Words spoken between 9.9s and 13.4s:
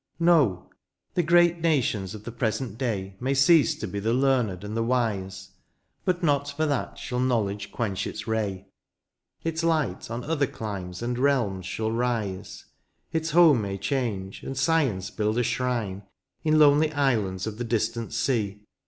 on other climes and realms shall rise: Its